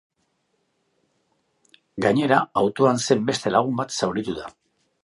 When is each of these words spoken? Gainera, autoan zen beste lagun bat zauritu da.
Gainera, 2.07 2.41
autoan 2.63 3.05
zen 3.05 3.25
beste 3.33 3.57
lagun 3.59 3.81
bat 3.85 3.97
zauritu 4.01 4.41
da. 4.43 4.53